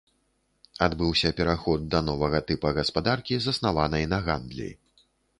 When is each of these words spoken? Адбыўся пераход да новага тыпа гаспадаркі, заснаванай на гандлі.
Адбыўся 0.85 1.29
пераход 1.39 1.83
да 1.95 1.99
новага 2.07 2.39
тыпа 2.51 2.71
гаспадаркі, 2.77 3.37
заснаванай 3.43 4.07
на 4.15 4.19
гандлі. 4.29 4.71